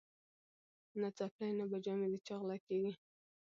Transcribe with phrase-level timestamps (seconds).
[0.99, 2.93] نه څپلۍ نه به جامې د چا غلاکیږي